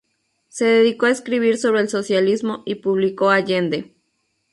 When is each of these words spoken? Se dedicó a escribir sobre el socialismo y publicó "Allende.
Se 0.47 0.65
dedicó 0.65 1.05
a 1.05 1.11
escribir 1.11 1.59
sobre 1.59 1.79
el 1.81 1.87
socialismo 1.87 2.63
y 2.65 2.73
publicó 2.73 3.29
"Allende. 3.29 3.93